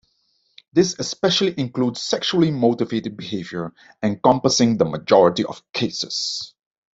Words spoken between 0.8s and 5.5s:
especially includes sexually motivated behaviour, encompassing the majority